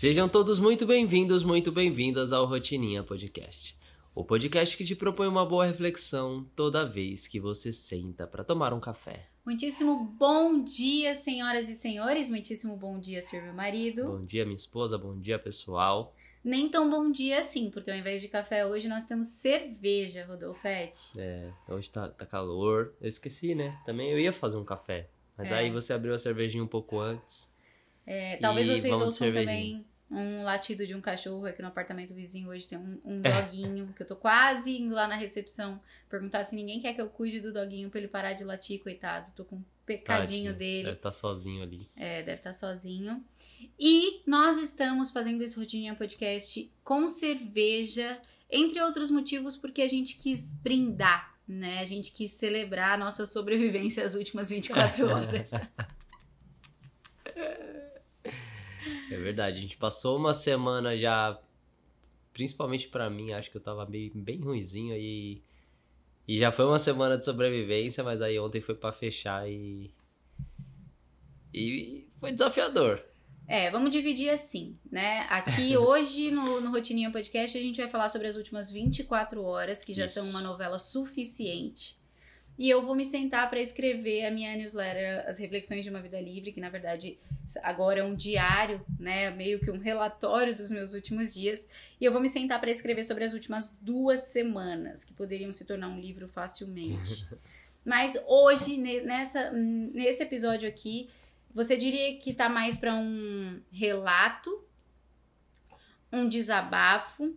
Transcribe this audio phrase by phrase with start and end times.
[0.00, 3.78] Sejam todos muito bem-vindos, muito bem-vindas ao Rotininha Podcast.
[4.14, 8.72] O podcast que te propõe uma boa reflexão toda vez que você senta para tomar
[8.72, 9.28] um café.
[9.44, 12.30] Muitíssimo bom dia, senhoras e senhores.
[12.30, 14.04] Muitíssimo bom dia, senhor meu marido.
[14.06, 16.16] Bom dia, minha esposa, bom dia, pessoal.
[16.42, 21.10] Nem tão bom dia assim, porque ao invés de café hoje nós temos cerveja, Rodolfete.
[21.18, 22.94] É, hoje tá, tá calor.
[23.02, 23.78] Eu esqueci, né?
[23.84, 25.10] Também eu ia fazer um café.
[25.36, 25.56] Mas É.
[25.56, 27.50] aí você abriu a cervejinha um pouco antes.
[28.06, 32.48] É, talvez vocês ouçam também um latido de um cachorro aqui no apartamento vizinho.
[32.48, 36.56] Hoje tem um, um doguinho, que eu tô quase indo lá na recepção perguntar se
[36.56, 39.30] ninguém quer que eu cuide do doguinho pra ele parar de latir, coitado.
[39.36, 40.84] Tô com um pecadinho Tadinho, dele.
[40.84, 41.88] Deve estar sozinho ali.
[41.94, 43.24] É, deve estar sozinho.
[43.78, 50.16] E nós estamos fazendo esse Rotininha Podcast com cerveja, entre outros motivos, porque a gente
[50.16, 51.78] quis brindar, né?
[51.78, 55.52] A gente quis celebrar a nossa sobrevivência às últimas 24 horas.
[59.10, 61.36] É verdade, a gente passou uma semana já,
[62.32, 65.42] principalmente pra mim, acho que eu tava bem, bem ruizinho e,
[66.28, 69.90] e já foi uma semana de sobrevivência, mas aí ontem foi pra fechar e,
[71.52, 73.04] e foi desafiador.
[73.48, 75.26] É, vamos dividir assim, né?
[75.28, 79.84] Aqui hoje no, no Rotininha Podcast a gente vai falar sobre as últimas 24 horas,
[79.84, 80.20] que já Isso.
[80.20, 81.99] são uma novela suficiente.
[82.60, 86.20] E eu vou me sentar para escrever a minha newsletter, As Reflexões de uma Vida
[86.20, 87.16] Livre, que na verdade
[87.62, 89.30] agora é um diário, né?
[89.30, 91.70] Meio que um relatório dos meus últimos dias.
[91.98, 95.64] E eu vou me sentar para escrever sobre as últimas duas semanas, que poderiam se
[95.64, 97.26] tornar um livro facilmente.
[97.82, 101.08] Mas hoje, ne- nessa, nesse episódio aqui,
[101.54, 104.62] você diria que tá mais para um relato,
[106.12, 107.34] um desabafo,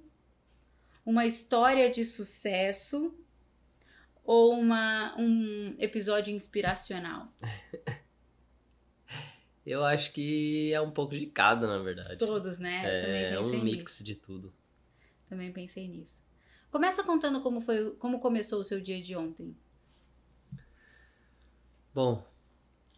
[1.06, 3.16] uma história de sucesso
[4.24, 7.32] ou uma, um episódio inspiracional?
[9.66, 12.18] Eu acho que é um pouco de cada, na verdade.
[12.18, 12.82] Todos, né?
[12.84, 13.78] É pensei um nisso.
[13.78, 14.54] mix de tudo.
[15.30, 16.24] Também pensei nisso.
[16.70, 19.56] Começa contando como foi, como começou o seu dia de ontem.
[21.94, 22.28] Bom,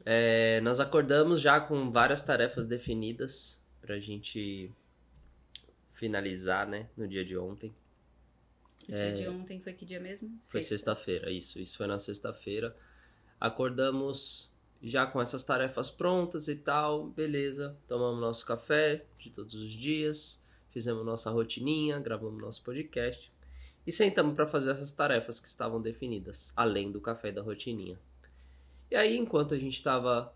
[0.03, 4.71] é, nós acordamos já com várias tarefas definidas pra gente
[5.93, 7.75] finalizar, né, no dia de ontem.
[8.91, 10.27] Dia de ontem foi que dia mesmo?
[10.27, 10.31] É.
[10.31, 10.69] Foi Sexta.
[10.69, 11.59] sexta-feira, isso.
[11.59, 12.75] Isso foi na sexta-feira.
[13.39, 17.75] Acordamos já com essas tarefas prontas e tal, beleza.
[17.87, 23.31] Tomamos nosso café de todos os dias, fizemos nossa rotininha, gravamos nosso podcast
[23.85, 27.99] e sentamos para fazer essas tarefas que estavam definidas, além do café e da rotininha.
[28.89, 30.33] E aí, enquanto a gente estava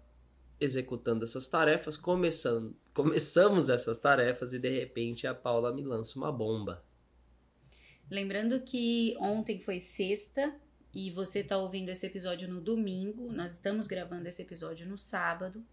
[0.59, 6.31] executando essas tarefas, começando, começamos essas tarefas e de repente a Paula me lança uma
[6.31, 6.83] bomba.
[8.09, 10.53] Lembrando que ontem foi sexta
[10.93, 13.31] e você tá ouvindo esse episódio no domingo.
[13.31, 15.63] Nós estamos gravando esse episódio no sábado.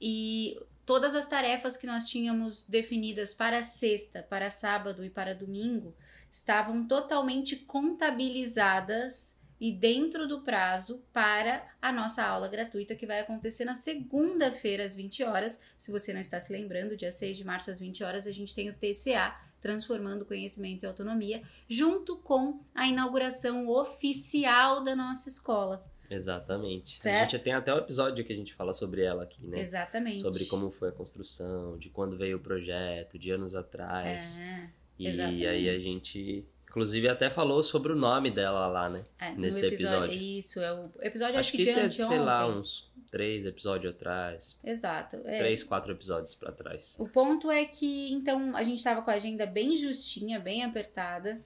[0.00, 5.94] E todas as tarefas que nós tínhamos definidas para sexta, para sábado e para domingo
[6.30, 13.64] estavam totalmente contabilizadas e dentro do prazo para a nossa aula gratuita que vai acontecer
[13.64, 15.60] na segunda-feira às 20 horas.
[15.78, 18.54] Se você não está se lembrando, dia 6 de março às 20 horas a gente
[18.54, 19.34] tem o TCA,
[19.64, 25.82] Transformando Conhecimento e Autonomia, junto com a inauguração oficial da nossa escola.
[26.10, 26.98] Exatamente.
[26.98, 27.30] A Certo.
[27.30, 29.58] gente tem até um episódio que a gente fala sobre ela aqui, né?
[29.58, 30.20] Exatamente.
[30.20, 34.38] Sobre como foi a construção, de quando veio o projeto, de anos atrás.
[34.38, 35.46] É, e exatamente.
[35.46, 39.04] aí a gente, inclusive, até falou sobre o nome dela lá, né?
[39.20, 40.12] é, Nesse episódio.
[40.12, 43.94] Isso, é o episódio acho, Acho que, que de teve, sei lá, uns três episódios
[43.94, 44.58] atrás.
[44.64, 45.20] Exato.
[45.24, 45.38] é.
[45.38, 46.96] Três, quatro episódios pra trás.
[46.98, 51.40] O ponto é que, então, a gente estava com a agenda bem justinha, bem apertada,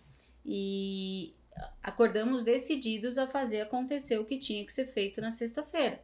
[0.46, 1.34] e
[1.82, 6.02] acordamos decididos a fazer acontecer o que tinha que ser feito na sexta-feira.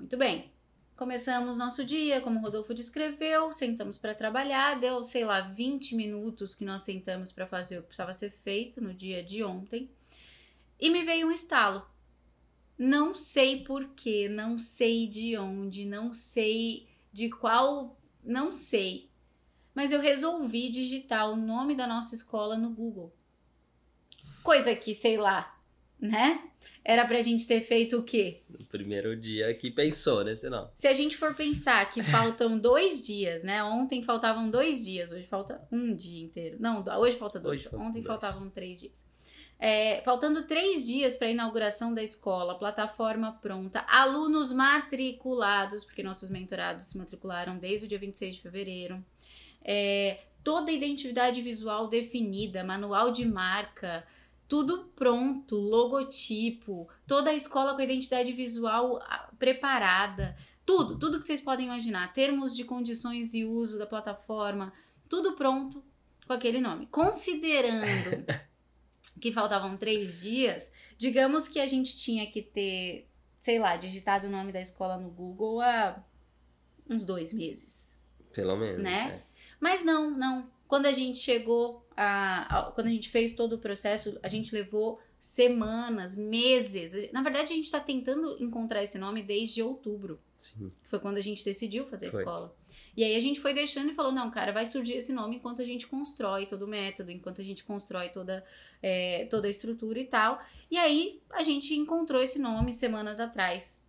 [0.00, 0.51] Muito bem.
[1.02, 6.54] Começamos nosso dia, como o Rodolfo descreveu, sentamos para trabalhar, deu, sei lá, 20 minutos
[6.54, 9.90] que nós sentamos para fazer o que precisava ser feito no dia de ontem,
[10.78, 11.84] e me veio um estalo.
[12.78, 19.10] Não sei porquê, não sei de onde, não sei de qual não sei.
[19.74, 23.12] Mas eu resolvi digitar o nome da nossa escola no Google.
[24.44, 25.58] Coisa que, sei lá,
[25.98, 26.51] né?
[26.84, 28.40] Era pra gente ter feito o quê?
[28.48, 30.34] No primeiro dia que pensou, né?
[30.34, 30.70] Senão.
[30.74, 33.62] Se a gente for pensar que faltam dois dias, né?
[33.62, 36.56] Ontem faltavam dois dias, hoje falta um dia inteiro.
[36.58, 37.66] Não, hoje falta dois.
[37.66, 38.06] Hoje Ontem dois.
[38.06, 39.04] faltavam três dias.
[39.64, 46.30] É, faltando três dias para a inauguração da escola, plataforma pronta, alunos matriculados, porque nossos
[46.30, 49.04] mentorados se matricularam desde o dia 26 de fevereiro.
[49.64, 54.04] É, toda a identidade visual definida, manual de marca,
[54.52, 61.24] tudo pronto, logotipo, toda a escola com a identidade visual ah, preparada, Tudo, tudo que
[61.24, 62.12] vocês podem imaginar.
[62.12, 64.70] Termos de condições de uso da plataforma,
[65.08, 65.82] tudo pronto
[66.26, 66.86] com aquele nome.
[66.88, 68.26] Considerando
[69.18, 73.08] que faltavam três dias, digamos que a gente tinha que ter,
[73.40, 75.98] sei lá, digitado o nome da escola no Google há
[76.90, 77.98] uns dois meses.
[78.34, 78.82] Pelo menos.
[78.82, 79.12] Né?
[79.16, 79.32] é.
[79.58, 80.51] Mas não, não.
[80.72, 84.54] Quando a gente chegou a, a- Quando a gente fez todo o processo, a gente
[84.54, 87.12] levou semanas, meses.
[87.12, 90.72] Na verdade, a gente está tentando encontrar esse nome desde outubro, Sim.
[90.82, 92.20] que foi quando a gente decidiu fazer a Foi.
[92.22, 92.56] escola.
[92.96, 95.60] E aí a gente foi deixando e falou: não, cara, vai surgir esse nome enquanto
[95.60, 98.42] a gente constrói todo o método, enquanto a gente constrói toda,
[98.82, 100.42] é, toda a estrutura e tal.
[100.70, 103.86] E aí a gente encontrou esse nome semanas atrás.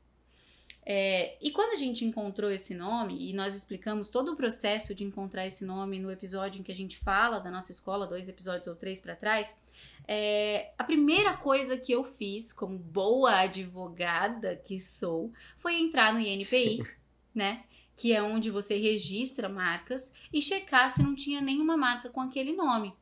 [0.86, 5.04] É, e quando a gente encontrou esse nome, e nós explicamos todo o processo de
[5.04, 8.68] encontrar esse nome no episódio em que a gente fala da nossa escola, dois episódios
[8.68, 9.58] ou três para trás,
[10.06, 16.20] é, a primeira coisa que eu fiz, como boa advogada que sou, foi entrar no
[16.20, 16.84] INPI,
[17.34, 17.64] né?
[17.96, 22.54] Que é onde você registra marcas e checar se não tinha nenhuma marca com aquele
[22.54, 22.94] nome.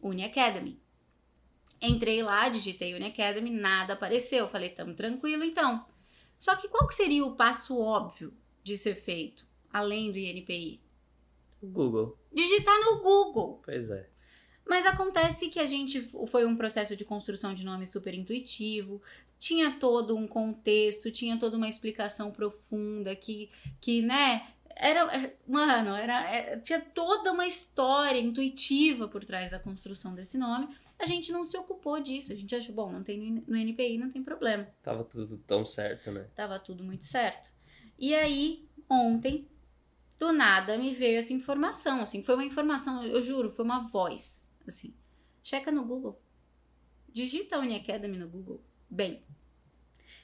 [0.00, 0.80] Uni Academy.
[1.80, 4.48] Entrei lá, digitei Uni Academy, nada apareceu.
[4.48, 5.84] Falei, tamo tranquilo então.
[6.42, 8.34] Só que qual que seria o passo óbvio
[8.64, 10.80] de ser feito, além do INPI?
[11.62, 12.18] O Google.
[12.32, 13.62] Digitar no Google.
[13.64, 14.08] Pois é.
[14.66, 19.00] Mas acontece que a gente foi um processo de construção de nome super intuitivo,
[19.38, 23.48] tinha todo um contexto, tinha toda uma explicação profunda que,
[23.80, 29.58] que né, era, é, mano, era, é, tinha toda uma história intuitiva por trás da
[29.58, 30.68] construção desse nome.
[30.98, 33.98] A gente não se ocupou disso, a gente achou, bom, não tem no no NPI,
[33.98, 34.66] não tem problema.
[34.82, 36.26] Tava tudo tão certo, né?
[36.34, 37.52] Tava tudo muito certo.
[37.98, 39.46] E aí, ontem,
[40.18, 44.52] do nada, me veio essa informação, assim, foi uma informação, eu juro, foi uma voz,
[44.66, 44.94] assim.
[45.42, 46.20] Checa no Google.
[47.12, 48.62] Digita Uni Academy no Google.
[48.88, 49.22] Bem,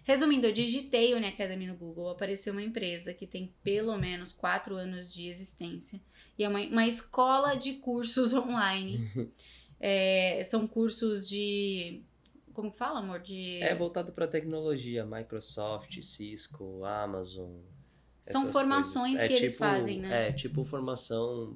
[0.08, 4.74] resumindo, eu digitei Uni Academy no Google, apareceu uma empresa que tem pelo menos quatro
[4.74, 6.00] anos de existência
[6.38, 9.30] e é uma, uma escola de cursos online.
[9.78, 12.02] É, são cursos de...
[12.54, 13.20] Como que fala, amor?
[13.20, 13.62] De...
[13.62, 17.50] É voltado pra tecnologia, Microsoft, Cisco, Amazon.
[18.22, 19.20] São formações coisas.
[19.20, 20.28] É que eles tipo- fazem, né?
[20.28, 21.54] É, tipo formação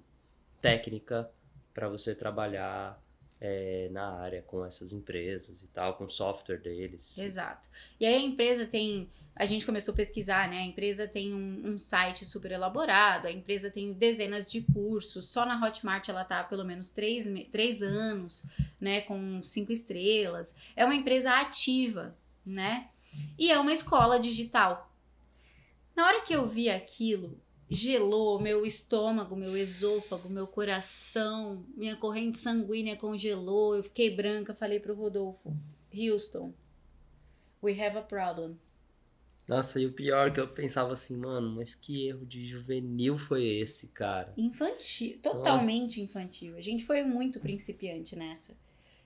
[0.61, 1.29] técnica
[1.73, 3.02] pra você trabalhar
[3.44, 7.19] é, na área com essas empresas e tal, com o software deles.
[7.19, 7.69] Exato.
[7.99, 9.11] E aí a empresa tem.
[9.35, 10.59] A gente começou a pesquisar, né?
[10.59, 15.29] A empresa tem um, um site super elaborado, a empresa tem dezenas de cursos.
[15.29, 18.47] Só na Hotmart ela tá há pelo menos três, três anos,
[18.81, 19.00] né?
[19.00, 20.55] Com cinco estrelas.
[20.77, 22.15] É uma empresa ativa,
[22.47, 22.91] né?
[23.37, 24.89] E é uma escola digital.
[25.97, 27.37] Na hora que eu vi aquilo,
[27.75, 34.79] gelou meu estômago, meu esôfago, meu coração, minha corrente sanguínea congelou, eu fiquei branca, falei
[34.79, 35.57] pro Rodolfo,
[35.95, 36.53] Houston,
[37.63, 38.59] we have a problem.
[39.49, 43.45] Nossa, e o pior que eu pensava assim, mano, mas que erro de juvenil foi
[43.45, 44.33] esse, cara?
[44.37, 46.01] Infantil, totalmente Nossa.
[46.01, 46.57] infantil.
[46.57, 48.55] A gente foi muito principiante nessa.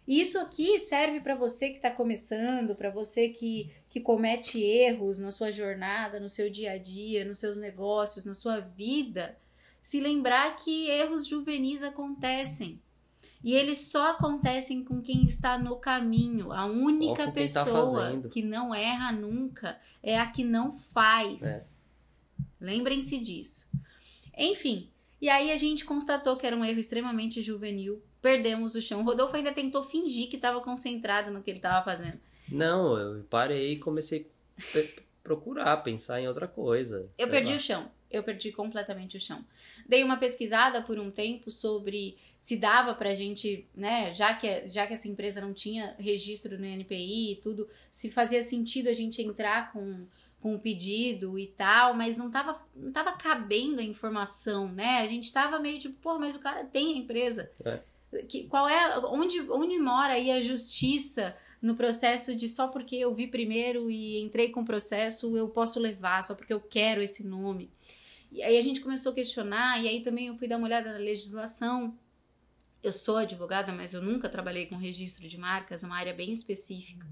[0.06, 5.18] E isso aqui serve para você que está começando, para você que, que comete erros
[5.18, 9.36] na sua jornada, no seu dia a dia, nos seus negócios, na sua vida.
[9.82, 12.80] Se lembrar que erros juvenis acontecem.
[13.42, 16.52] E eles só acontecem com quem está no caminho.
[16.52, 18.28] A única tá pessoa fazendo.
[18.28, 21.42] que não erra nunca é a que não faz.
[21.42, 21.66] É.
[22.60, 23.70] Lembrem-se disso.
[24.36, 24.90] Enfim,
[25.20, 28.02] e aí a gente constatou que era um erro extremamente juvenil.
[28.20, 29.00] Perdemos o chão.
[29.00, 32.18] O Rodolfo ainda tentou fingir que estava concentrado no que ele estava fazendo.
[32.48, 34.82] Não, eu parei e comecei a
[35.22, 37.08] procurar, pensar em outra coisa.
[37.18, 37.56] Eu perdi lá.
[37.56, 37.90] o chão.
[38.08, 39.44] Eu perdi completamente o chão.
[39.86, 44.86] Dei uma pesquisada por um tempo sobre se dava pra gente, né, já que, já
[44.86, 49.20] que essa empresa não tinha registro no NPI e tudo, se fazia sentido a gente
[49.20, 50.06] entrar com,
[50.40, 55.00] com um pedido e tal, mas não tava, não tava cabendo a informação, né?
[55.00, 57.50] A gente tava meio tipo, pô, mas o cara tem a empresa.
[57.64, 57.80] É.
[58.28, 63.14] Que, qual é, onde, onde mora aí a justiça no processo de só porque eu
[63.14, 67.26] vi primeiro e entrei com o processo eu posso levar, só porque eu quero esse
[67.26, 67.70] nome.
[68.30, 70.92] E aí a gente começou a questionar, e aí também eu fui dar uma olhada
[70.92, 71.96] na legislação.
[72.82, 76.32] Eu sou advogada, mas eu nunca trabalhei com registro de marcas, é uma área bem
[76.32, 77.06] específica.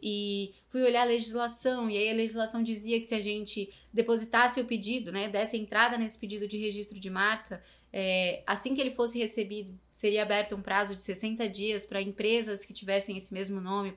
[0.00, 4.60] E fui olhar a legislação, e aí a legislação dizia que se a gente depositasse
[4.60, 8.90] o pedido, né, desse entrada nesse pedido de registro de marca, é, assim que ele
[8.94, 13.60] fosse recebido, seria aberto um prazo de 60 dias para empresas que tivessem esse mesmo
[13.60, 13.94] nome.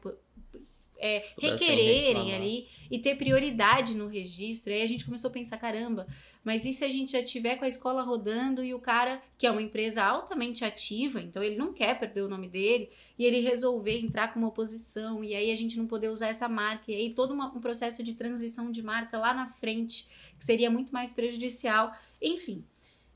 [1.04, 2.36] é, requererem reclamar.
[2.36, 4.72] ali e ter prioridade no registro.
[4.72, 6.06] Aí a gente começou a pensar, caramba,
[6.44, 9.48] mas e se a gente já tiver com a escola rodando e o cara, que
[9.48, 13.40] é uma empresa altamente ativa, então ele não quer perder o nome dele, e ele
[13.42, 16.96] resolver entrar com uma oposição, e aí a gente não poder usar essa marca, e
[16.96, 20.08] aí todo uma- um processo de transição de marca lá na frente,
[20.38, 21.92] que seria muito mais prejudicial.
[22.22, 22.64] Enfim,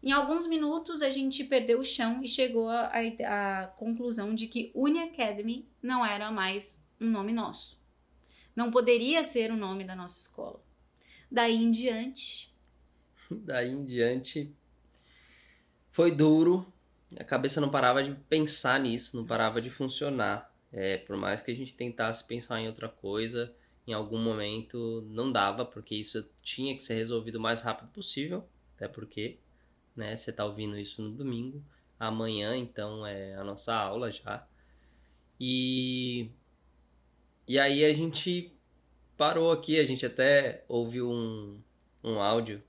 [0.06, 5.00] em alguns minutos a gente perdeu o chão e chegou à conclusão de que Uni
[5.00, 7.84] Academy não era mais um nome nosso.
[8.56, 10.64] Não poderia ser o nome da nossa escola.
[11.30, 12.56] Daí em diante,
[13.32, 14.54] Daí em diante
[15.92, 16.66] foi duro.
[17.18, 20.54] A cabeça não parava de pensar nisso, não parava de funcionar.
[20.72, 23.56] É, por mais que a gente tentasse pensar em outra coisa,
[23.88, 28.44] em algum momento não dava, porque isso tinha que ser resolvido o mais rápido possível.
[28.76, 29.38] Até porque,
[29.96, 31.64] né, você tá ouvindo isso no domingo.
[32.00, 34.46] Amanhã, então, é a nossa aula já.
[35.40, 36.30] E,
[37.48, 38.54] e aí a gente
[39.18, 41.60] parou aqui, a gente até ouviu um,
[42.04, 42.62] um áudio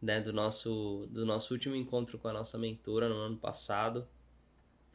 [0.00, 4.06] né, do nosso do nosso último encontro com a nossa mentora no ano passado.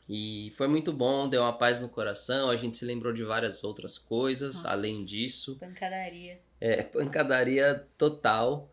[0.09, 3.63] E foi muito bom, deu uma paz no coração, a gente se lembrou de várias
[3.63, 4.71] outras coisas Nossa.
[4.71, 5.57] além disso.
[5.57, 6.41] pancadaria.
[6.59, 8.69] É, pancadaria total.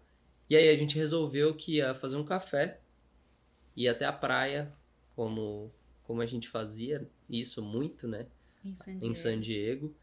[0.49, 2.80] E aí a gente resolveu que ia fazer um café,
[3.77, 4.73] ir até a praia,
[5.15, 5.71] como
[6.11, 8.27] como a gente fazia isso muito, né?
[8.65, 9.15] Em San em Diego.
[9.15, 9.95] San Diego.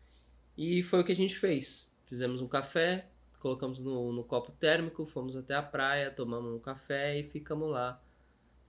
[0.58, 1.94] E foi o que a gente fez.
[2.06, 3.10] Fizemos um café,
[3.40, 8.02] colocamos no, no copo térmico, fomos até a praia, tomamos um café e ficamos lá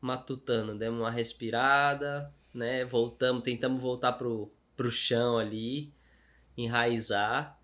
[0.01, 0.77] matutando.
[0.77, 2.85] Demos uma respirada, né?
[2.85, 5.93] Voltamos, tentamos voltar pro, pro chão ali,
[6.57, 7.57] enraizar.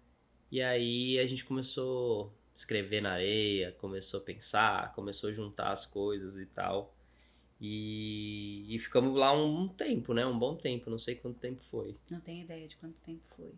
[0.53, 5.73] E aí a gente começou a escrever na areia, começou a pensar, começou a juntar
[5.73, 6.94] as coisas e tal.
[7.61, 10.27] E, e ficamos lá um tempo, né?
[10.27, 11.97] Um bom tempo, não sei quanto tempo foi.
[12.11, 13.53] Não tenho ideia de quanto tempo foi.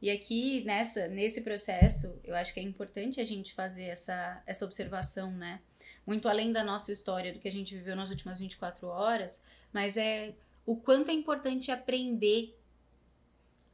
[0.00, 4.64] E aqui nessa nesse processo, eu acho que é importante a gente fazer essa, essa
[4.64, 5.60] observação, né?
[6.06, 9.96] Muito além da nossa história, do que a gente viveu nas últimas 24 horas, mas
[9.96, 10.34] é
[10.66, 12.54] o quanto é importante aprender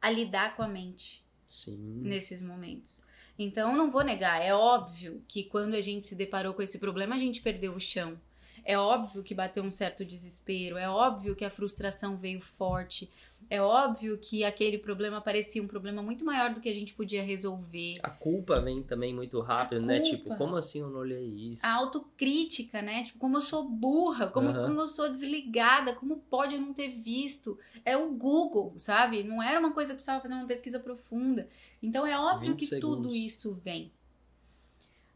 [0.01, 1.77] a lidar com a mente Sim.
[2.03, 3.05] nesses momentos.
[3.39, 7.15] Então, não vou negar, é óbvio que quando a gente se deparou com esse problema,
[7.15, 8.21] a gente perdeu o chão.
[8.65, 13.11] É óbvio que bateu um certo desespero, é óbvio que a frustração veio forte,
[13.49, 17.23] é óbvio que aquele problema parecia um problema muito maior do que a gente podia
[17.23, 17.99] resolver.
[18.03, 20.01] A culpa vem também muito rápido, A né?
[20.01, 20.17] culpa.
[20.17, 21.67] Tipo, como assim eu não olhei isso?
[21.67, 23.05] A autocrítica, né?
[23.05, 24.67] Tipo, como eu sou burra, como, Aham.
[24.67, 27.59] como eu sou desligada, como pode eu não ter visto?
[27.85, 29.23] É o Google, sabe?
[29.25, 31.49] Não era uma coisa que precisava fazer uma pesquisa profunda.
[31.83, 33.15] Então é óbvio 20 que tudo segundos.
[33.17, 33.91] isso vem.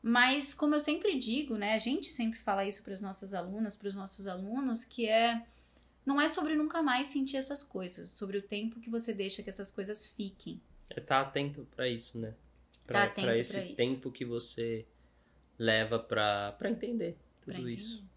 [0.07, 1.73] Mas, como eu sempre digo, né?
[1.73, 5.43] A gente sempre fala isso para as nossas alunas, para os nossos alunos, que é.
[6.05, 9.49] Não é sobre nunca mais sentir essas coisas, sobre o tempo que você deixa que
[9.49, 10.61] essas coisas fiquem.
[10.91, 12.35] É estar atento pra isso, né?
[12.87, 13.75] Pra, Tá pra esse pra isso.
[13.77, 14.85] tempo que você
[15.59, 17.95] leva pra entender tudo pra isso.
[17.95, 18.09] entender.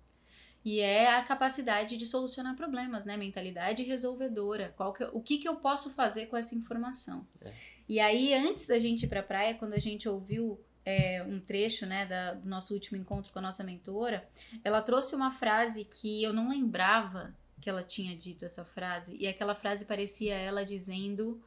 [0.65, 3.15] E é a capacidade de solucionar problemas, né?
[3.15, 4.73] Mentalidade resolvedora.
[4.75, 7.25] Qual que, o que, que eu posso fazer com essa informação?
[7.41, 7.53] É.
[7.87, 11.85] E aí, antes da gente ir pra praia, quando a gente ouviu é, um trecho
[11.85, 14.25] né, da- do nosso último encontro com a nossa mentora,
[14.63, 19.17] ela trouxe uma frase que eu não lembrava que ela tinha dito essa frase.
[19.19, 21.41] E aquela frase parecia ela dizendo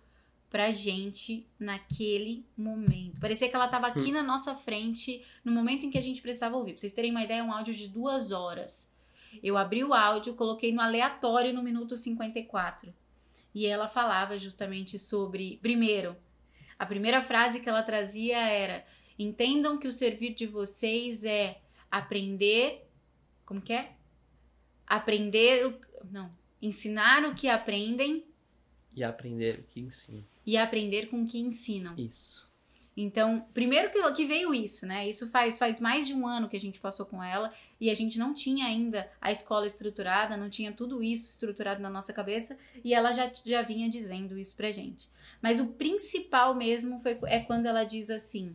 [0.50, 3.18] pra gente naquele momento.
[3.20, 6.56] Parecia que ela tava aqui na nossa frente no momento em que a gente precisava
[6.58, 6.72] ouvir.
[6.72, 8.92] Pra vocês terem uma ideia, é um áudio de duas horas.
[9.42, 12.92] Eu abri o áudio, coloquei no aleatório no minuto 54.
[13.54, 15.58] E ela falava justamente sobre.
[15.62, 16.14] Primeiro,
[16.78, 18.84] a primeira frase que ela trazia era:
[19.22, 21.58] entendam que o servir de vocês é
[21.90, 22.86] aprender.
[23.44, 23.92] Como que é?
[24.86, 25.66] Aprender.
[25.66, 26.30] o- Não.
[26.62, 28.24] Ensinar o que aprendem
[28.94, 30.22] E aprender o que ensina.
[30.44, 31.94] e aprender com o que ensinam.
[31.96, 32.48] Isso.
[32.96, 35.08] Então, primeiro que, que veio isso, né?
[35.08, 37.94] Isso faz, faz mais de um ano que a gente passou com ela e a
[37.94, 42.58] gente não tinha ainda a escola estruturada, não tinha tudo isso estruturado na nossa cabeça
[42.84, 45.08] e ela já, já vinha dizendo isso pra gente.
[45.40, 48.54] Mas o principal mesmo foi, é quando ela diz assim: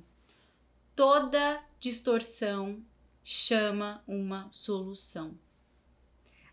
[0.96, 2.82] toda distorção
[3.24, 5.38] chama uma solução.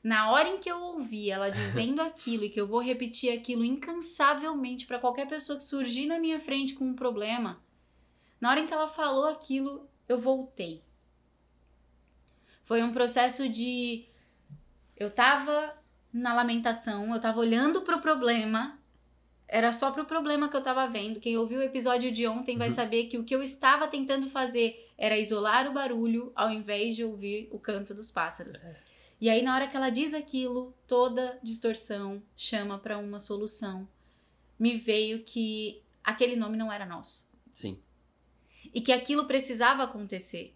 [0.02, 3.64] Na hora em que eu ouvi ela dizendo aquilo e que eu vou repetir aquilo
[3.64, 7.62] incansavelmente para qualquer pessoa que surgir na minha frente com um problema,
[8.40, 10.82] na hora em que ela falou aquilo, eu voltei.
[12.64, 14.06] Foi um processo de.
[14.96, 15.76] Eu tava
[16.12, 18.78] na lamentação, eu tava olhando pro problema,
[19.54, 21.21] era só pro problema que eu tava vendo.
[21.21, 22.75] Quem ouviu o episódio de ontem vai Uhum.
[22.75, 27.04] saber que o que eu estava tentando fazer era isolar o barulho ao invés de
[27.04, 28.56] ouvir o canto dos pássaros.
[29.21, 33.87] E aí, na hora que ela diz aquilo, toda distorção chama para uma solução.
[34.59, 37.28] Me veio que aquele nome não era nosso.
[37.52, 37.78] Sim.
[38.73, 40.54] E que aquilo precisava acontecer.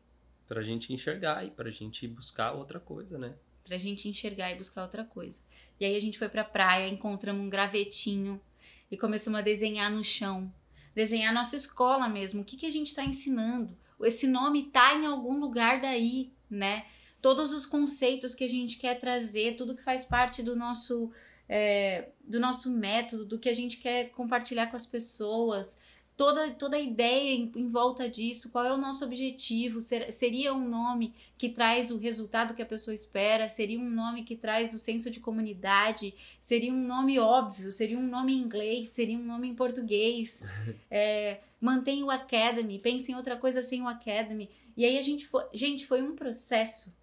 [0.48, 3.34] Pra gente enxergar e pra gente buscar outra coisa, né?
[3.62, 5.42] Pra gente enxergar e buscar outra coisa.
[5.78, 8.40] E aí a gente foi pra praia, encontramos um gravetinho
[8.90, 10.52] e começamos a desenhar no chão.
[10.94, 12.42] Desenhar nossa escola mesmo.
[12.42, 13.76] O que, que a gente está ensinando?
[14.00, 16.86] Esse nome tá em algum lugar daí, né?
[17.20, 21.10] Todos os conceitos que a gente quer trazer, tudo que faz parte do nosso,
[21.48, 25.80] é, do nosso método, do que a gente quer compartilhar com as pessoas,
[26.16, 30.54] toda, toda a ideia em, em, volta disso, qual é o nosso objetivo, ser, seria
[30.54, 34.72] um nome que traz o resultado que a pessoa espera, seria um nome que traz
[34.72, 39.24] o senso de comunidade, seria um nome óbvio, seria um nome em inglês, seria um
[39.24, 40.42] nome em português,
[40.90, 45.26] é, mantém o Academy, pense em outra coisa sem o Academy, e aí a gente
[45.26, 46.96] foi, gente, foi um processo,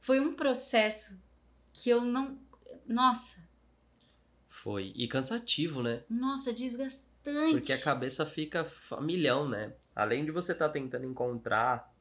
[0.00, 1.18] foi um processo
[1.72, 2.38] que eu não,
[2.86, 3.42] nossa...
[4.48, 6.04] Foi, e cansativo, né?
[6.08, 7.52] Nossa, desgastante bastante.
[7.52, 9.72] Porque a cabeça fica a milhão, né?
[9.94, 11.92] Além de você estar tá tentando encontrar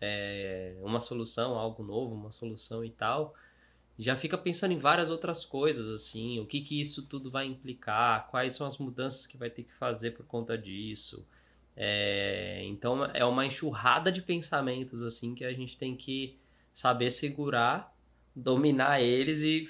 [0.00, 3.34] é, uma solução, algo novo, uma solução e tal,
[3.98, 8.28] já fica pensando em várias outras coisas, assim, o que que isso tudo vai implicar,
[8.28, 11.26] quais são as mudanças que vai ter que fazer por conta disso.
[11.76, 16.36] É, então é uma enxurrada de pensamentos, assim, que a gente tem que
[16.72, 17.94] saber segurar,
[18.34, 19.64] dominar eles e,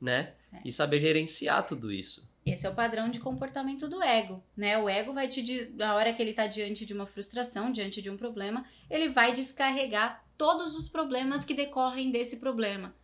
[0.00, 0.60] né, é.
[0.64, 2.25] e saber gerenciar tudo isso.
[2.46, 4.78] Esse é o padrão de comportamento do ego, né?
[4.78, 8.08] O ego vai te, na hora que ele está diante de uma frustração, diante de
[8.08, 12.94] um problema, ele vai descarregar todos os problemas que decorrem desse problema.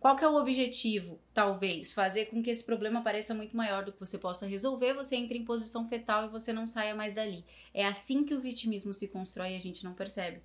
[0.00, 1.20] Qual que é o objetivo?
[1.32, 5.14] Talvez fazer com que esse problema pareça muito maior do que você possa resolver, você
[5.14, 7.44] entre em posição fetal e você não saia mais dali.
[7.72, 10.42] É assim que o vitimismo se constrói e a gente não percebe.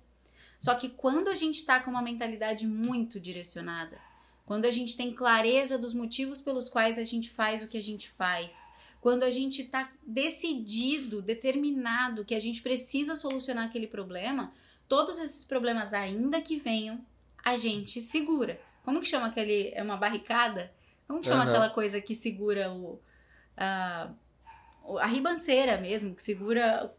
[0.60, 3.98] Só que quando a gente está com uma mentalidade muito direcionada,
[4.48, 7.82] quando a gente tem clareza dos motivos pelos quais a gente faz o que a
[7.82, 8.66] gente faz,
[8.98, 14.50] quando a gente está decidido, determinado que a gente precisa solucionar aquele problema,
[14.88, 16.98] todos esses problemas, ainda que venham,
[17.44, 18.58] a gente segura.
[18.86, 19.70] Como que chama aquele.
[19.74, 20.72] É uma barricada?
[21.06, 21.50] Como que chama uhum.
[21.50, 22.98] aquela coisa que segura o.
[23.54, 24.10] A,
[24.98, 26.90] a ribanceira mesmo, que segura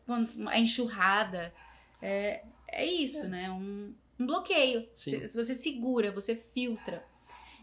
[0.51, 1.51] a enxurrada.
[1.99, 3.49] É, é isso, né?
[3.49, 4.87] Um, um bloqueio.
[4.93, 7.03] Se, você segura, você filtra.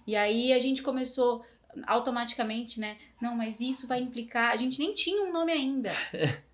[0.06, 1.44] E aí a gente começou
[1.86, 2.96] automaticamente, né?
[3.20, 4.52] Não, mas isso vai implicar.
[4.52, 5.92] A gente nem tinha um nome ainda.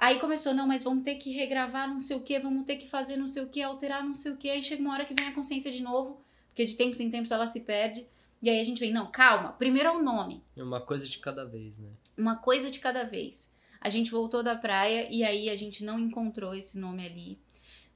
[0.00, 2.88] Aí começou, não, mas vamos ter que regravar não sei o que, vamos ter que
[2.88, 4.48] fazer não sei o que, alterar não sei o que.
[4.48, 7.32] Aí chega uma hora que vem a consciência de novo, porque de tempos em tempos
[7.32, 8.06] ela se perde.
[8.40, 10.40] E aí a gente vem, não, calma, primeiro é o nome.
[10.56, 11.88] É uma coisa de cada vez, né?
[12.16, 13.52] Uma coisa de cada vez.
[13.80, 17.38] A gente voltou da praia e aí a gente não encontrou esse nome ali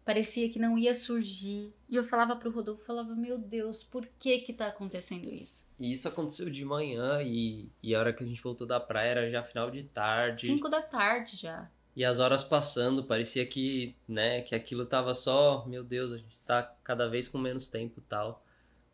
[0.04, 1.72] parecia que não ia surgir.
[1.88, 5.68] E eu falava pro Rodolfo, falava, meu Deus, por que que tá acontecendo isso?
[5.78, 9.10] E isso aconteceu de manhã e, e a hora que a gente voltou da praia
[9.10, 10.46] era já final de tarde.
[10.46, 11.70] Cinco da tarde já.
[11.94, 16.40] E as horas passando, parecia que, né, que aquilo tava só, meu Deus, a gente
[16.40, 18.42] tá cada vez com menos tempo e tal.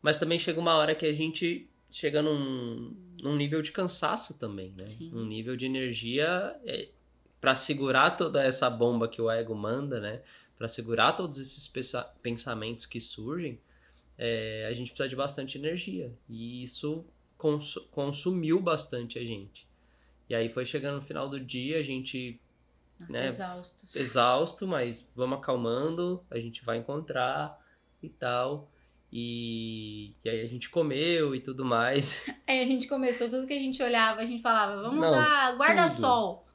[0.02, 4.74] Mas também chega uma hora que a gente chega num, num nível de cansaço também,
[4.76, 4.86] né?
[4.86, 5.12] Sim.
[5.14, 6.88] Um nível de energia é,
[7.40, 10.22] para segurar toda essa bomba que o ego manda, né?
[10.58, 11.70] Para segurar todos esses
[12.20, 13.60] pensamentos que surgem,
[14.18, 16.12] é, a gente precisa de bastante energia.
[16.28, 19.66] E isso cons consumiu bastante a gente.
[20.28, 22.40] E aí foi chegando no final do dia, a gente.
[22.98, 23.94] Nossa, né, exaustos.
[23.94, 27.56] Exausto, mas vamos acalmando, a gente vai encontrar
[28.02, 28.68] e tal.
[29.12, 32.26] E, e aí a gente comeu e tudo mais.
[32.46, 35.56] Aí a gente começou, tudo que a gente olhava, a gente falava, vamos Não, usar
[35.56, 36.47] guarda-sol.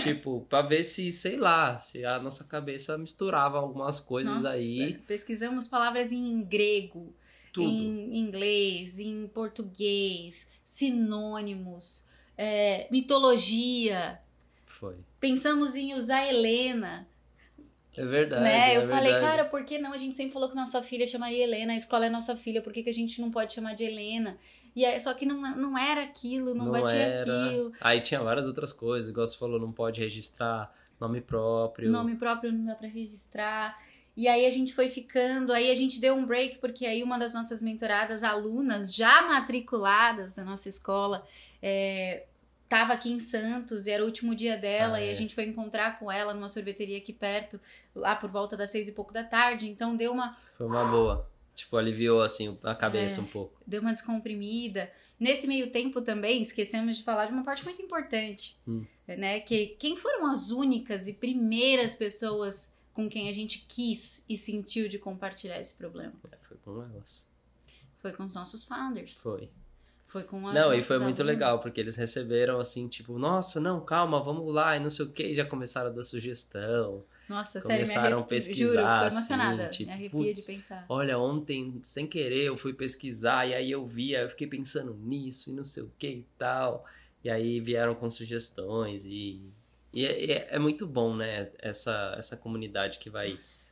[0.00, 4.98] Tipo, pra ver se, sei lá, se a nossa cabeça misturava algumas coisas nossa, aí.
[5.06, 7.14] Pesquisamos palavras em grego,
[7.52, 7.68] Tudo.
[7.68, 12.06] em inglês, em português, sinônimos,
[12.38, 14.18] é, mitologia.
[14.66, 14.96] Foi.
[15.20, 17.06] Pensamos em usar Helena.
[17.94, 18.44] É verdade.
[18.44, 18.74] Né?
[18.74, 19.92] É eu falei, cara, por que não?
[19.92, 22.72] A gente sempre falou que nossa filha chamaria Helena, a escola é nossa filha, por
[22.72, 24.38] que, que a gente não pode chamar de Helena?
[24.74, 27.46] E aí, só que não, não era aquilo, não, não batia era.
[27.46, 27.72] aquilo.
[27.80, 31.90] Aí tinha várias outras coisas, igual você falou, não pode registrar nome próprio.
[31.90, 33.78] Nome próprio não dá para registrar.
[34.16, 37.18] E aí a gente foi ficando, aí a gente deu um break, porque aí uma
[37.18, 41.26] das nossas mentoradas, alunas já matriculadas da nossa escola,
[41.62, 42.24] é,
[42.68, 45.14] tava aqui em Santos, era o último dia dela, ah, e a é.
[45.14, 47.58] gente foi encontrar com ela numa sorveteria aqui perto,
[47.94, 50.36] lá por volta das seis e pouco da tarde, então deu uma...
[50.58, 51.31] Foi uma boa.
[51.54, 53.60] Tipo, aliviou assim a cabeça é, um pouco.
[53.66, 54.90] Deu uma descomprimida.
[55.20, 58.84] Nesse meio tempo também, esquecemos de falar de uma parte muito importante, hum.
[59.06, 59.40] né?
[59.40, 64.88] Que quem foram as únicas e primeiras pessoas com quem a gente quis e sentiu
[64.88, 66.12] de compartilhar esse problema?
[66.30, 67.28] É, foi com elas.
[68.00, 69.22] Foi com os nossos founders.
[69.22, 69.48] Foi.
[70.08, 71.36] Foi com as Não, e foi muito alunas.
[71.36, 75.10] legal, porque eles receberam assim, tipo, nossa, não, calma, vamos lá, e não sei o
[75.10, 77.02] que, já começaram a dar sugestão.
[77.28, 79.68] Nossa, sério, me Começaram a arrepio, pesquisar, juro, tô assim, emocionada.
[79.68, 80.86] tipo, me arrepia de pensar.
[80.88, 84.94] Olha, ontem, sem querer, eu fui pesquisar, e aí eu vi, aí eu fiquei pensando
[84.94, 86.84] nisso, e não sei o que e tal.
[87.24, 89.40] E aí vieram com sugestões, e,
[89.92, 93.70] e é, é- é muito bom, né, essa, essa comunidade que vai, Nossa.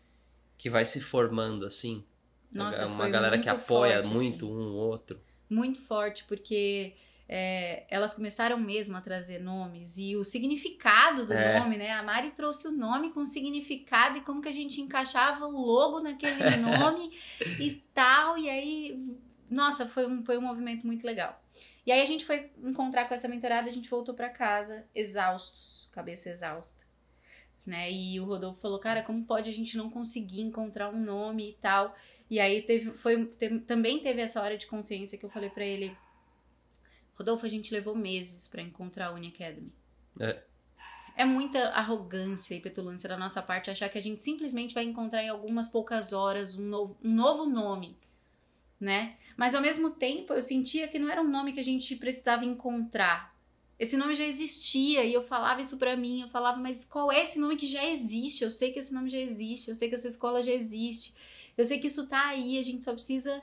[0.56, 2.04] que vai se formando, assim.
[2.52, 4.54] Nossa, Uma foi galera que apoia forte, muito assim.
[4.54, 5.20] um outro.
[5.48, 6.92] muito forte, porque
[7.32, 11.60] é, elas começaram mesmo a trazer nomes e o significado do É.
[11.60, 11.92] nome, né?
[11.92, 16.00] A Mari trouxe o nome com significado e como que a gente encaixava o logo
[16.00, 17.16] naquele nome
[17.60, 18.36] e tal.
[18.36, 19.16] E aí,
[19.48, 21.40] nossa, foi um, foi um movimento muito legal.
[21.86, 25.88] E aí a gente foi encontrar com essa mentorada, a gente voltou pra casa exaustos,
[25.92, 26.84] cabeça exausta.
[27.64, 27.92] Né?
[27.92, 31.52] E o Rodolfo falou, cara, como pode a gente não conseguir encontrar um nome e
[31.60, 31.94] tal?
[32.28, 35.64] E aí teve, foi, te- também teve essa hora de consciência que eu falei pra
[35.64, 35.96] ele,
[37.20, 39.70] Rodolfo, a gente levou meses pra encontrar a Uni Academy.
[40.18, 40.42] É.
[41.14, 45.22] É muita arrogância e petulância da nossa parte achar que a gente simplesmente vai encontrar
[45.22, 47.94] em algumas poucas horas um novo, um novo nome,
[48.80, 49.16] né?
[49.36, 52.46] Mas ao mesmo tempo eu sentia que não era um nome que a gente precisava
[52.46, 53.36] encontrar.
[53.78, 57.22] Esse nome já existia e eu falava isso pra mim, eu falava, mas qual é
[57.22, 58.44] esse nome que já existe?
[58.44, 61.14] Eu sei que esse nome já existe, eu sei que essa escola já existe.
[61.54, 63.42] Eu sei que isso tá aí, a gente só precisa,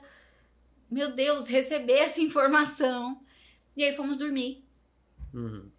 [0.90, 3.20] meu Deus, receber essa informação.
[3.78, 4.64] E aí fomos dormir.
[5.32, 5.70] Uhum.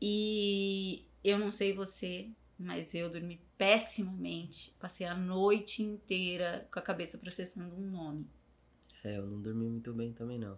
[0.00, 4.72] E eu não sei você, mas eu dormi pessimamente.
[4.78, 8.24] Passei a noite inteira com a cabeça processando um nome.
[9.02, 10.56] É, eu não dormi muito bem também não.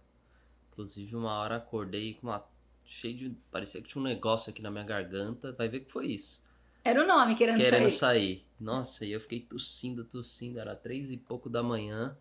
[0.71, 2.45] Inclusive uma hora acordei com uma
[2.85, 5.53] cheio de parecia que tinha um negócio aqui na minha garganta.
[5.53, 6.43] Vai ver que foi isso.
[6.85, 7.91] Era o nome querendo, Querendo sair.
[7.91, 8.45] sair.
[8.61, 10.61] Nossa, e eu fiquei tossindo, tossindo.
[10.61, 12.15] Era três e pouco da manhã.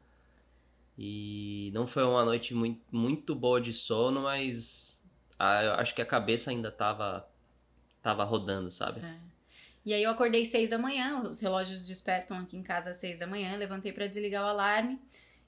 [0.97, 5.05] E não foi uma noite muito, muito boa de sono, mas
[5.63, 7.27] eu acho que a cabeça ainda tava,
[8.01, 9.01] tava rodando, sabe?
[9.86, 13.19] E aí eu acordei seis da manhã, os relógios despertam aqui em casa às seis
[13.19, 14.99] da manhã, levantei pra desligar o alarme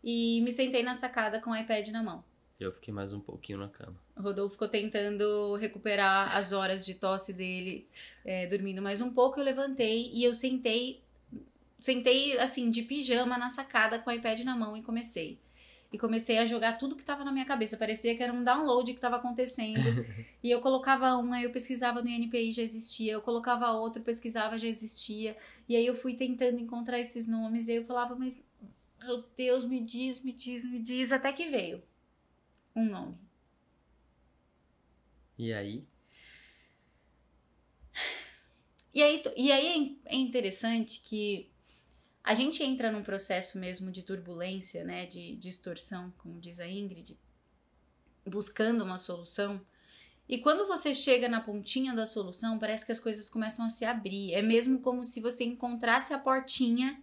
[0.03, 2.23] e me sentei na sacada com o iPad na mão.
[2.59, 3.95] Eu fiquei mais um pouquinho na cama.
[4.15, 7.87] O Rodolfo ficou tentando recuperar as horas de tosse dele,
[8.25, 9.39] é, dormindo mais um pouco.
[9.39, 11.03] Eu levantei e eu sentei,
[11.79, 15.39] sentei assim, de pijama na sacada com o iPad na mão e comecei.
[15.91, 17.77] E comecei a jogar tudo que tava na minha cabeça.
[17.77, 20.05] Parecia que era um download que tava acontecendo.
[20.43, 23.13] e eu colocava um, aí eu pesquisava no INPI, já existia.
[23.13, 25.33] Eu colocava outro, pesquisava, já existia.
[25.67, 27.67] E aí eu fui tentando encontrar esses nomes.
[27.67, 28.35] E aí eu falava, mas
[28.99, 31.13] meu Deus, me diz, me diz, me diz.
[31.13, 31.81] Até que veio
[32.75, 33.17] um nome.
[35.37, 35.85] E aí?
[38.93, 41.49] E aí, e aí é interessante que
[42.27, 47.17] a gente entra num processo mesmo de turbulência, né, de distorção, como diz a Ingrid,
[48.25, 49.61] buscando uma solução.
[50.27, 53.85] E quando você chega na pontinha da solução, parece que as coisas começam a se
[53.85, 54.33] abrir.
[54.33, 57.01] É mesmo como se você encontrasse a portinha.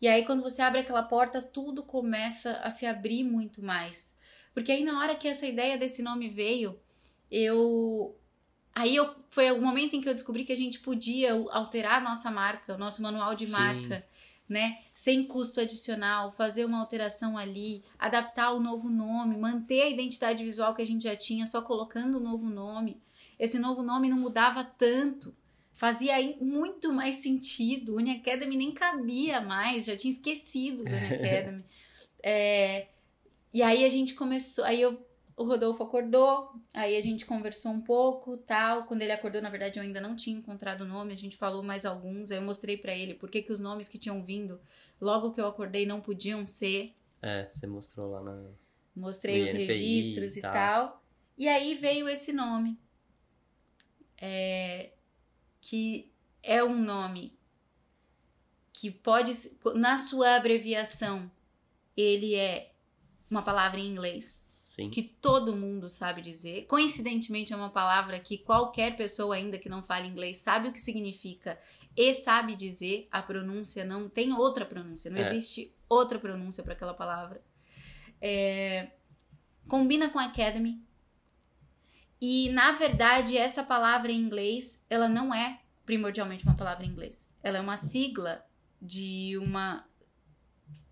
[0.00, 4.16] E aí, quando você abre aquela porta, tudo começa a se abrir muito mais.
[4.52, 6.76] Porque aí, na hora que essa ideia desse nome veio,
[7.30, 8.16] eu
[8.74, 12.00] Aí eu, foi o momento em que eu descobri que a gente podia alterar a
[12.00, 13.52] nossa marca, o nosso manual de Sim.
[13.52, 14.04] marca,
[14.48, 14.78] né?
[14.94, 20.74] Sem custo adicional, fazer uma alteração ali, adaptar o novo nome, manter a identidade visual
[20.74, 23.00] que a gente já tinha, só colocando o novo nome.
[23.38, 25.34] Esse novo nome não mudava tanto.
[25.72, 27.94] Fazia muito mais sentido.
[27.94, 31.64] O Uni Academy nem cabia mais, já tinha esquecido do Uni Academy.
[32.22, 32.86] É,
[33.52, 35.04] e aí a gente começou, aí eu
[35.36, 38.84] o Rodolfo acordou, aí a gente conversou um pouco, tal.
[38.84, 41.62] Quando ele acordou, na verdade, eu ainda não tinha encontrado o nome, a gente falou
[41.62, 42.30] mais alguns.
[42.30, 44.60] Aí eu mostrei pra ele por que que os nomes que tinham vindo
[45.00, 46.94] logo que eu acordei não podiam ser.
[47.20, 48.50] É, você mostrou lá na.
[48.94, 50.52] Mostrei No os INPI registros e e tal.
[50.52, 51.02] tal.
[51.38, 52.78] E aí veio esse nome.
[54.18, 54.92] É,
[55.60, 57.36] que é um nome
[58.72, 59.32] que pode,
[59.74, 61.30] na sua abreviação,
[61.96, 62.72] ele é
[63.30, 64.88] uma palavra em inglês Sim.
[64.88, 66.64] que todo mundo sabe dizer.
[66.64, 70.80] Coincidentemente, é uma palavra que qualquer pessoa, ainda que não fale inglês, sabe o que
[70.80, 71.60] significa
[71.94, 73.06] e sabe dizer.
[73.12, 75.20] A pronúncia não tem outra pronúncia, não É.
[75.20, 77.42] existe outra pronúncia para aquela palavra.
[78.18, 78.92] É,
[79.68, 80.82] combina com academy.
[82.18, 87.30] E, na verdade, essa palavra em inglês, ela não é primordialmente uma palavra em inglês.
[87.42, 88.42] Ela é uma sigla
[88.80, 89.86] de uma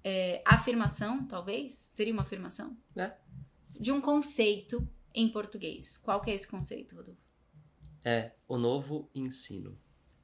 [0.05, 1.75] é, afirmação, talvez?
[1.75, 2.77] Seria uma afirmação?
[2.95, 3.13] É.
[3.81, 5.97] De um conceito em português.
[5.99, 7.21] Qual que é esse conceito, Rodolfo?
[8.05, 9.77] É o novo ensino.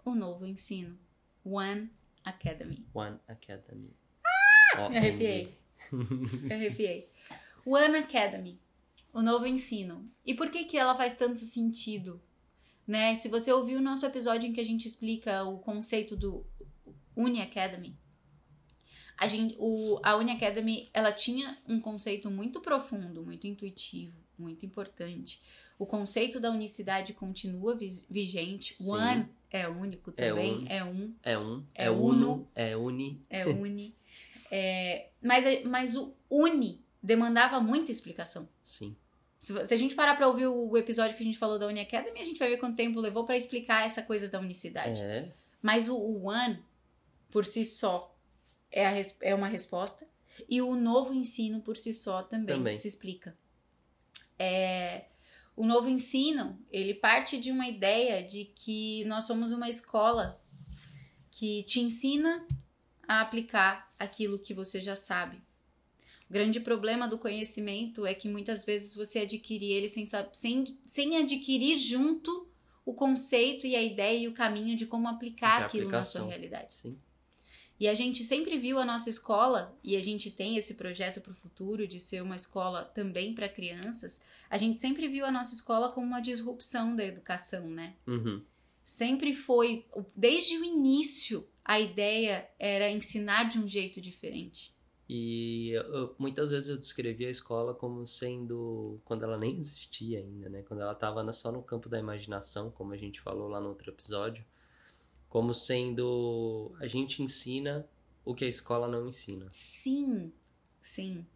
[0.05, 0.99] O novo ensino.
[1.45, 1.90] One
[2.25, 2.87] Academy.
[2.95, 3.97] One Academy.
[4.90, 5.59] Me arrepiei.
[5.90, 7.11] Me arrepiei.
[7.64, 8.61] One Academy.
[9.12, 10.09] o novo ensino.
[10.25, 12.21] E por que que ela faz tanto sentido?
[12.87, 13.14] Né?
[13.16, 16.45] Se você ouviu o nosso episódio em que a gente explica o conceito do
[17.16, 17.99] Uni Academy,
[19.18, 24.64] a, gente, o, a Uni Academy ela tinha um conceito muito profundo, muito intuitivo, muito
[24.66, 25.40] importante.
[25.79, 27.76] O conceito da unicidade continua
[28.09, 28.74] vigente.
[28.74, 28.90] Sim.
[28.90, 30.66] One é único É também, un.
[30.68, 32.33] é um, É um, É é, uno.
[32.33, 33.20] uno, é uni.
[33.29, 33.94] é uni.
[34.50, 38.48] É, mas, mas o uni demandava muita explicação.
[38.62, 38.96] Sim.
[39.38, 41.81] Se, se a gente parar pra ouvir o episódio que a gente falou da Uni
[41.81, 45.00] Academy, a gente vai ver quanto tempo levou pra explicar essa coisa da unicidade.
[45.02, 45.29] É,
[45.62, 46.59] Mas o, o One,
[47.31, 48.15] por si só,
[48.70, 50.09] é, a é uma resposta.
[50.48, 52.76] E o novo ensino, por si só, também, Também.
[52.76, 53.37] se explica.
[54.38, 55.07] É,
[55.57, 60.40] o novo ensino, ele parte de uma ideia de que nós somos uma escola
[61.31, 62.46] que te ensina
[63.09, 65.38] a aplicar aquilo que você já sabe.
[66.29, 71.16] O grande problema do conhecimento é que muitas vezes você adquire ele sem, sem, sem
[71.16, 72.48] adquirir junto
[72.85, 76.26] o conceito e a ideia e o caminho de como aplicar De aquilo na sua
[76.26, 76.74] realidade.
[76.74, 76.98] sim.
[77.78, 81.32] E a gente sempre viu a nossa escola, e a gente tem esse projeto para
[81.32, 85.54] o futuro de ser uma escola também para crianças, a gente sempre viu a nossa
[85.54, 87.94] escola como uma disrupção da educação, né?
[88.06, 88.42] Uhum.
[88.84, 89.84] Sempre foi,
[90.14, 94.74] desde o início, a ideia era ensinar de um jeito diferente.
[95.08, 100.48] E eu- muitas vezes eu descrevi a escola como sendo quando ela nem existia ainda,
[100.48, 100.62] né?
[100.62, 103.90] Quando ela estava só no campo da imaginação, como a gente falou lá no outro
[103.90, 104.44] episódio,
[105.28, 107.88] como sendo a gente ensina
[108.24, 109.48] o que a escola não ensina.
[109.52, 110.32] Sim,
[110.82, 111.26] sim.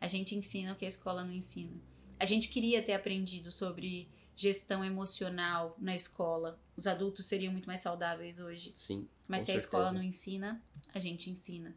[0.00, 1.80] A gente ensina o que a escola não ensina.
[2.18, 6.60] A gente queria ter aprendido sobre gestão emocional na escola.
[6.76, 8.70] Os adultos seriam muito mais saudáveis hoje.
[8.74, 9.08] Sim.
[9.28, 10.00] Mas se a escola certeza.
[10.00, 10.62] não ensina,
[10.94, 11.76] a gente ensina.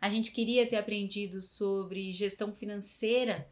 [0.00, 3.50] A gente queria ter aprendido sobre gestão financeira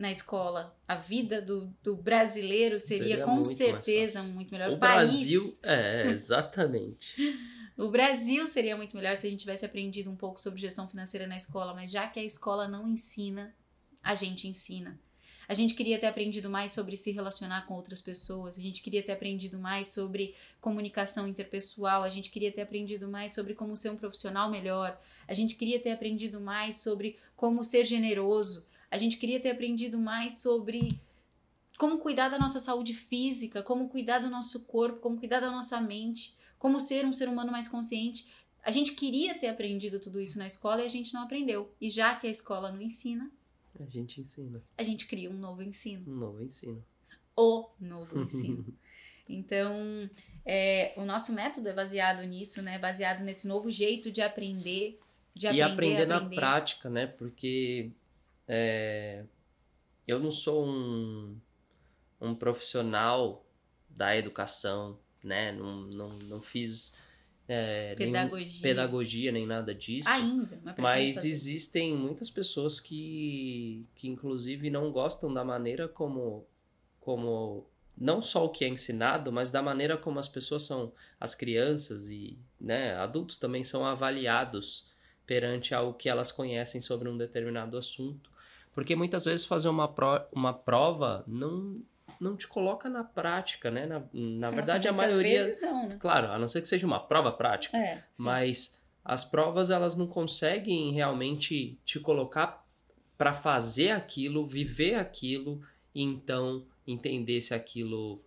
[0.00, 0.74] na escola.
[0.88, 4.70] A vida do, do brasileiro seria, Seria com muito certeza muito melhor.
[4.70, 7.38] O Brasil, é, exatamente.
[7.76, 11.26] o Brasil seria muito melhor se a gente tivesse aprendido um pouco sobre gestão financeira
[11.26, 13.54] na escola, mas já que a escola não ensina,
[14.02, 14.98] a gente ensina.
[15.46, 19.02] A gente queria ter aprendido mais sobre se relacionar com outras pessoas, a gente queria
[19.02, 23.90] ter aprendido mais sobre comunicação interpessoal, a gente queria ter aprendido mais sobre como ser
[23.90, 29.16] um profissional melhor, a gente queria ter aprendido mais sobre como ser generoso, a gente
[29.16, 30.98] queria ter aprendido mais sobre
[31.78, 35.80] como cuidar da nossa saúde física, como cuidar do nosso corpo, como cuidar da nossa
[35.80, 38.28] mente, como ser um ser humano mais consciente.
[38.62, 41.72] A gente queria ter aprendido tudo isso na escola e a gente não aprendeu.
[41.80, 43.30] E já que a escola não ensina,
[43.78, 44.62] A gente ensina.
[44.76, 46.04] a gente cria um novo ensino.
[46.12, 46.84] Um novo ensino.
[47.36, 48.64] O novo ensino.
[49.32, 50.10] Então,
[50.44, 52.80] é, o nosso método é baseado nisso, né?
[52.80, 54.98] Baseado nesse novo jeito de aprender,
[55.32, 56.34] de e aprender, na aprender.
[56.34, 57.06] prática, né?
[57.06, 57.92] Porque
[58.52, 59.22] é,
[60.08, 61.38] eu não sou um,
[62.20, 63.46] um profissional
[63.88, 65.52] da educação, né?
[65.52, 66.96] Não, não, não fiz
[67.46, 68.62] é, Pedagogia.
[68.62, 70.08] pedagogia nem nada disso.
[70.08, 71.28] Ainda, mas, Mas fazer.
[71.28, 76.44] existem muitas pessoas que, que inclusive não gostam da maneira como,
[76.98, 81.36] como não só o que é ensinado, mas da maneira como as pessoas são, as
[81.36, 84.90] crianças e né, adultos também são avaliados
[85.24, 88.29] perante ao que elas conhecem sobre um determinado assunto.
[88.72, 91.82] Porque muitas vezes fazer uma, pro, uma prova não,
[92.20, 93.86] não te coloca na prática, né?
[93.86, 95.44] Na, na verdade, a maioria.
[95.44, 95.96] vezes não, né?
[95.98, 97.76] Claro, a não ser que seja uma prova prática.
[97.76, 98.04] É.
[98.18, 102.64] Mas as provas elas não conseguem realmente te colocar
[103.18, 105.60] para fazer aquilo, viver aquilo
[105.94, 108.20] e então entender se aquilo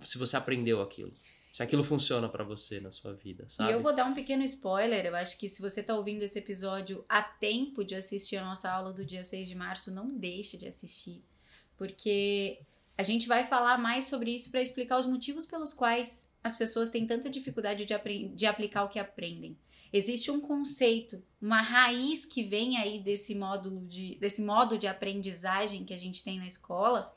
[0.00, 1.12] se você aprendeu aquilo.
[1.56, 3.70] Se aquilo funciona para você na sua vida, sabe?
[3.70, 5.06] E eu vou dar um pequeno spoiler.
[5.06, 8.70] Eu acho que se você tá ouvindo esse episódio a tempo de assistir a nossa
[8.70, 11.24] aula do dia 6 de março, não deixe de assistir.
[11.74, 12.60] Porque
[12.98, 16.90] a gente vai falar mais sobre isso para explicar os motivos pelos quais as pessoas
[16.90, 19.56] têm tanta dificuldade de, de aplicar o que aprendem.
[19.90, 25.86] Existe um conceito, uma raiz que vem aí desse módulo de, desse modo de aprendizagem
[25.86, 27.16] que a gente tem na escola,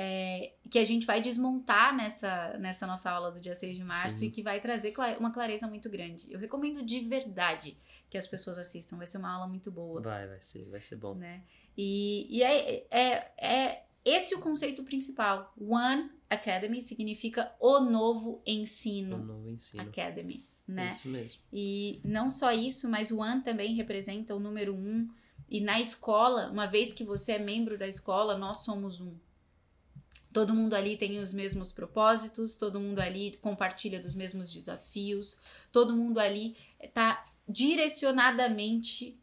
[0.00, 4.18] é, que a gente vai desmontar nessa, nessa nossa aula do dia 6 de março
[4.18, 4.26] Sim.
[4.26, 6.32] e que vai trazer uma clareza muito grande.
[6.32, 7.76] Eu recomendo de verdade
[8.08, 10.94] que as pessoas assistam, vai ser uma aula muito boa, Vai, vai ser, vai ser
[10.94, 11.16] bom.
[11.16, 11.42] né?
[11.76, 15.52] E, e é, é, é esse o conceito principal.
[15.60, 19.82] One Academy significa o novo ensino novo ensino.
[19.82, 20.90] Academy, né?
[20.90, 21.40] Isso mesmo.
[21.52, 25.08] E não só isso, mas o One também representa o número um.
[25.48, 29.12] E na escola, uma vez que você é membro da escola, nós somos um.
[30.32, 35.40] Todo mundo ali tem os mesmos propósitos, todo mundo ali compartilha dos mesmos desafios,
[35.72, 39.18] todo mundo ali está direcionadamente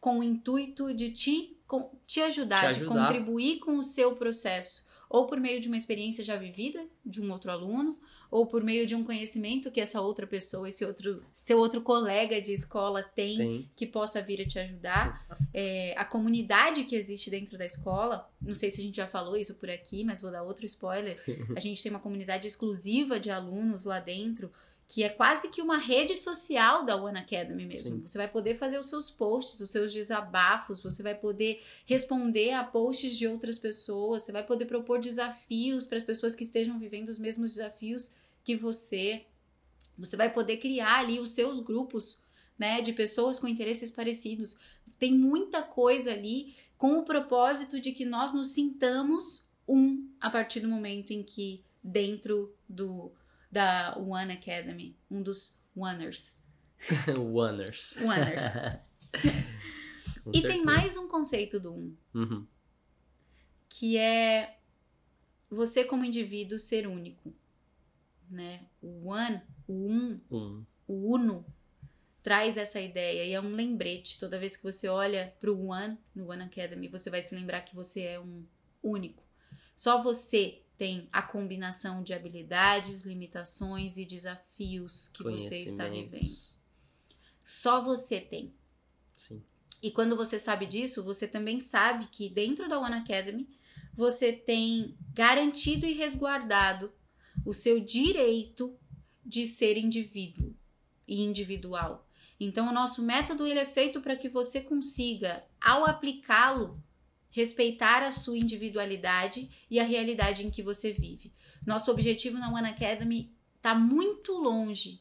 [0.00, 3.06] com o intuito de te com- te ajudar, Te de ajudar.
[3.06, 7.30] contribuir com o seu processo, ou por meio de uma experiência já vivida de um
[7.32, 7.98] outro aluno,
[8.32, 12.40] ou por meio de um conhecimento que essa outra pessoa, esse outro, seu outro colega
[12.40, 13.70] de escola tem, Tem.
[13.76, 15.12] que possa vir a te ajudar.
[15.52, 19.36] É, a comunidade que existe dentro da escola, não sei se a gente já falou
[19.36, 21.14] isso por aqui, mas vou dar outro spoiler.
[21.54, 24.50] A gente tem uma comunidade exclusiva de alunos lá dentro,
[24.88, 27.96] que é quase que uma rede social da One Academy mesmo.
[27.96, 28.02] Sim.
[28.06, 32.64] Você vai poder fazer os seus posts, os seus desabafos, você vai poder responder a
[32.64, 37.10] posts de outras pessoas, você vai poder propor desafios para as pessoas que estejam vivendo
[37.10, 39.26] os mesmos desafios que você.
[39.98, 42.24] Você vai poder criar ali os seus grupos,
[42.58, 44.58] né, de pessoas com interesses parecidos.
[44.98, 50.60] Tem muita coisa ali com o propósito de que nós nos sintamos um a partir
[50.60, 53.12] do momento em que dentro do
[53.50, 56.40] da One Academy, um dos Oners.
[57.34, 57.96] Oners.
[57.98, 58.80] Oners.
[60.32, 62.46] E tem mais um conceito do um, Uhum.
[63.68, 64.58] que é
[65.50, 67.32] você como indivíduo ser único,
[68.32, 68.66] né?
[68.80, 70.64] O one, o um, Um.
[70.86, 71.46] o uno
[72.22, 74.18] traz essa ideia e é um lembrete.
[74.18, 77.62] Toda vez que você olha para o One no One Academy, você vai se lembrar
[77.62, 78.44] que você é um
[78.82, 79.22] único.
[79.74, 86.28] Só você tem a combinação de habilidades, limitações e desafios que você está vivendo.
[87.44, 88.54] Só você tem.
[89.12, 89.42] Sim.
[89.82, 93.48] E quando você sabe disso, você também sabe que dentro da One Academy
[93.94, 96.92] você tem garantido e resguardado
[97.44, 98.76] o seu direito
[99.24, 100.54] de ser indivíduo
[101.06, 102.06] e individual.
[102.38, 106.82] Então, o nosso método ele é feito para que você consiga, ao aplicá-lo,
[107.30, 111.32] respeitar a sua individualidade e a realidade em que você vive.
[111.64, 115.00] Nosso objetivo na One Academy está muito longe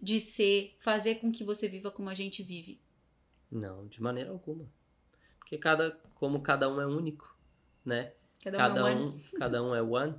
[0.00, 2.80] de ser fazer com que você viva como a gente vive.
[3.50, 4.70] Não, de maneira alguma.
[5.38, 7.36] Porque cada, como cada um é único,
[7.84, 8.12] né?
[8.44, 9.04] Cada, Cada um é one.
[9.06, 10.14] um, cada um é one.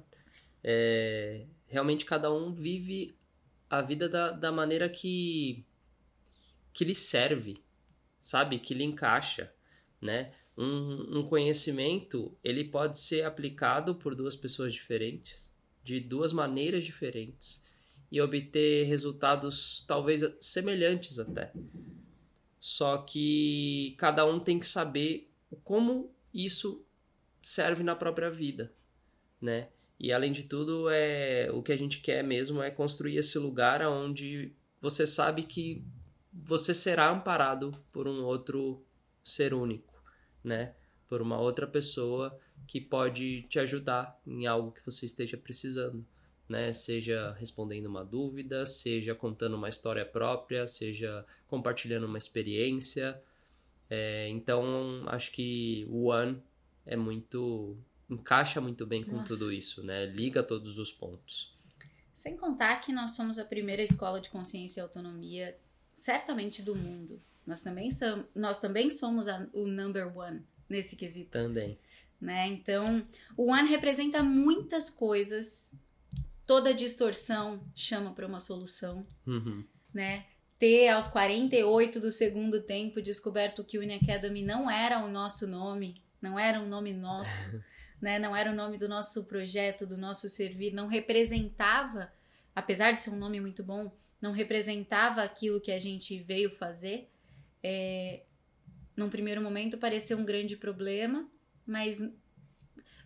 [0.63, 3.15] É, realmente cada um vive
[3.69, 5.65] a vida da, da maneira que
[6.73, 7.57] que lhe serve,
[8.21, 8.59] sabe?
[8.59, 9.53] Que lhe encaixa,
[10.01, 10.31] né?
[10.57, 15.51] Um, um conhecimento ele pode ser aplicado por duas pessoas diferentes,
[15.83, 17.63] de duas maneiras diferentes
[18.11, 21.51] e obter resultados talvez semelhantes até.
[22.59, 25.29] Só que cada um tem que saber
[25.63, 26.85] como isso
[27.41, 28.73] serve na própria vida,
[29.41, 29.69] né?
[29.99, 33.81] E além de tudo, é o que a gente quer mesmo é construir esse lugar
[33.85, 35.83] onde você sabe que
[36.31, 38.81] você será amparado por um outro
[39.23, 40.01] ser único,
[40.41, 40.73] né?
[41.07, 46.05] Por uma outra pessoa que pode te ajudar em algo que você esteja precisando,
[46.47, 46.71] né?
[46.71, 53.21] Seja respondendo uma dúvida, seja contando uma história própria, seja compartilhando uma experiência.
[53.89, 56.41] É, então, acho que o One
[56.85, 57.75] é muito
[58.09, 59.27] encaixa muito bem com Nossa.
[59.27, 60.05] tudo isso, né?
[60.05, 61.53] Liga todos os pontos.
[62.15, 65.57] Sem contar que nós somos a primeira escola de consciência e autonomia,
[65.95, 67.21] certamente do mundo.
[67.45, 71.79] Nós também, som, nós também somos a- o number one nesse quesito, Também.
[72.19, 72.47] né?
[72.47, 73.05] Então,
[73.37, 75.73] o one representa muitas coisas.
[76.45, 79.63] Toda distorção chama para uma solução, Uhum.
[79.93, 80.25] né?
[80.57, 86.03] Ter aos 48 do segundo tempo descoberto que Uni Academy não era o nosso nome,
[86.21, 87.63] não era um nome nosso,
[88.01, 88.19] né?
[88.19, 92.11] Não era o nome do nosso projeto, do nosso servir, não representava,
[92.55, 97.09] apesar de ser um nome muito bom, não representava aquilo que a gente veio fazer.
[97.63, 98.23] É,
[98.95, 101.29] num primeiro momento pareceu um grande problema,
[101.65, 101.99] mas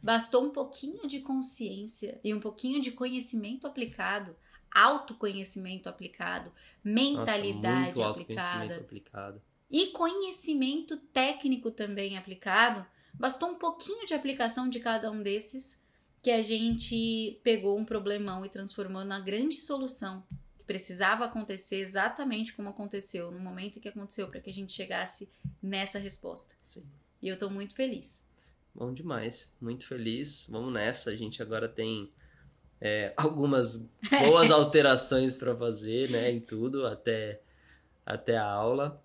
[0.02, 4.36] bastou um pouquinho de consciência e um pouquinho de conhecimento aplicado,
[4.72, 6.52] autoconhecimento aplicado,
[6.84, 9.42] mentalidade Nossa, aplicada aplicado.
[9.70, 15.84] e conhecimento técnico também aplicado, bastou um pouquinho de aplicação de cada um desses
[16.22, 20.24] que a gente pegou um problemão e transformou na grande solução
[20.58, 25.30] que precisava acontecer exatamente como aconteceu, no momento que aconteceu, para que a gente chegasse
[25.62, 26.56] nessa resposta.
[26.64, 26.86] Sim.
[27.22, 28.26] E eu tô muito feliz.
[28.74, 29.54] Bom demais.
[29.62, 30.48] Muito feliz.
[30.50, 31.12] Vamos nessa.
[31.12, 32.10] A gente agora tem
[32.82, 36.32] é, algumas boas alterações para fazer, né?
[36.32, 37.42] Em tudo, até,
[38.06, 39.04] até a aula.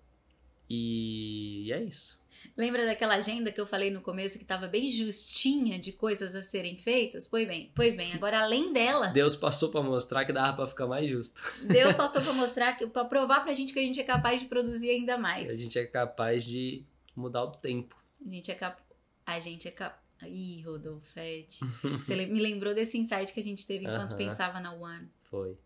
[0.69, 2.18] E é isso.
[2.59, 6.43] Lembra daquela agenda que eu falei no começo que estava bem justinha de coisas a
[6.43, 7.25] serem feitas?
[7.25, 10.85] Pois bem, pois bem, agora além dela, Deus passou para mostrar que dava para ficar
[10.85, 11.41] mais justo.
[11.71, 14.89] Deus passou para mostrar, para provar pra gente que a gente é capaz de produzir
[14.89, 15.49] ainda Que mais.
[15.49, 16.83] a gente é capaz de
[17.15, 17.95] mudar o tempo.
[18.25, 18.83] A gente é capaz.
[19.25, 20.01] A gente é capaz.
[20.23, 21.59] Ih, Rodolfete.
[21.81, 24.17] Você me lembrou desse insight que a gente teve enquanto Aham.
[24.17, 25.09] pensava na One.
[25.23, 25.57] Foi.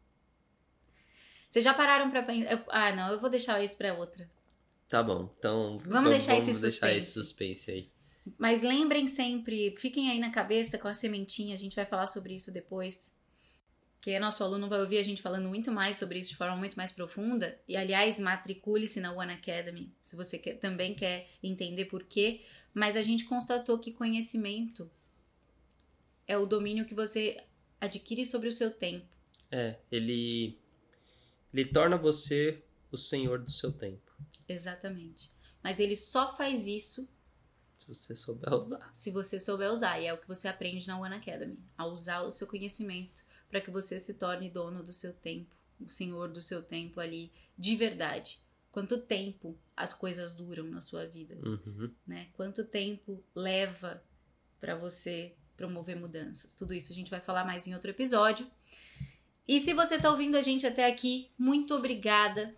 [1.49, 2.63] Vocês já pararam pra pensar.
[2.68, 4.30] Ah, não, eu vou deixar isso pra outra.
[4.94, 5.28] Tá bom.
[5.39, 6.98] Então Vamos deixar esse deixar suspense.
[6.98, 7.89] esse suspense aí.
[8.38, 12.36] Mas lembrem sempre, fiquem aí na cabeça com a sementinha, a gente vai falar sobre
[12.36, 13.20] isso depois.
[14.00, 16.56] Quem é nosso aluno vai ouvir a gente falando muito mais sobre isso de forma
[16.56, 17.60] muito mais profunda.
[17.68, 22.41] E, aliás, matricule-se na One Academy, se você quer, também quer entender por quê.
[22.72, 24.91] Mas a gente constatou que conhecimento
[26.28, 27.44] é o domínio que você
[27.82, 29.08] adquire sobre o seu tempo.
[29.50, 30.56] É, ele,
[31.52, 34.03] ele torna você o senhor do seu tempo.
[34.48, 35.32] Exatamente.
[35.62, 37.10] Mas ele só faz isso
[37.84, 38.91] se você souber usar.
[38.94, 40.00] Se você souber usar.
[40.00, 41.60] E é o que você aprende na One Academy.
[41.78, 45.89] A usar o seu conhecimento para que você se torne dono do seu tempo, o
[45.89, 48.39] senhor do seu tempo ali, de verdade.
[48.72, 51.94] Quanto tempo as coisas duram na sua vida, uhum.
[52.08, 52.30] né?
[52.34, 54.04] Quanto tempo leva
[54.60, 56.56] para você promover mudanças?
[56.56, 58.50] Tudo isso a gente vai falar mais em outro episódio.
[59.48, 62.56] E se você está ouvindo a gente até aqui, muito obrigada.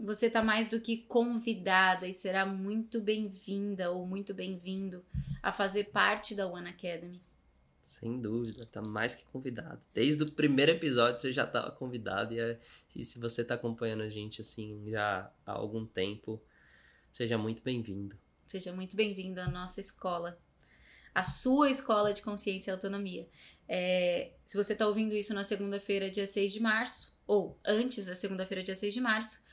[0.00, 5.04] Você está mais do que convidada e será muito bem-vinda ou muito bem-vindo
[5.42, 7.20] a fazer parte da One Academy.
[7.80, 9.80] Sem dúvida, tá mais que convidado.
[9.92, 12.58] Desde o primeiro episódio você já estava convidado e, é,
[12.94, 16.40] e se você está acompanhando a gente assim já há algum tempo,
[17.12, 18.16] seja muito bem-vindo.
[18.46, 20.38] Seja muito bem-vindo à nossa escola,
[21.14, 23.28] a sua escola de consciência e autonomia.
[23.68, 28.14] É, se você está ouvindo isso na segunda-feira, dia 6 de março, ou antes da
[28.14, 29.44] segunda-feira, dia 6 de março,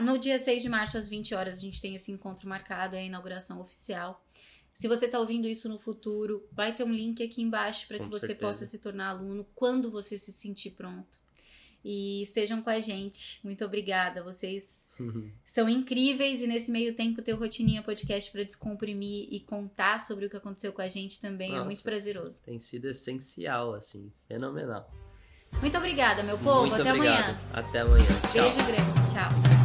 [0.00, 3.00] no dia 6 de março, às 20 horas, a gente tem esse encontro marcado, é
[3.00, 4.24] a inauguração oficial.
[4.72, 8.06] Se você está ouvindo isso no futuro, vai ter um link aqui embaixo para que
[8.06, 8.40] você certeza.
[8.40, 11.22] possa se tornar aluno quando você se sentir pronto.
[11.84, 13.38] E estejam com a gente.
[13.44, 14.22] Muito obrigada.
[14.22, 15.30] Vocês uhum.
[15.44, 20.26] são incríveis e nesse meio tempo ter o Rotininha Podcast para descomprimir e contar sobre
[20.26, 22.42] o que aconteceu com a gente também Nossa, é muito prazeroso.
[22.42, 24.90] Tem sido essencial, assim, fenomenal.
[25.60, 26.66] Muito obrigada, meu povo.
[26.66, 27.22] Muito Até obrigado.
[27.22, 27.40] amanhã.
[27.52, 28.06] Até amanhã.
[28.32, 28.42] Tchau.
[28.42, 29.12] Beijo grande.
[29.12, 29.63] Tchau.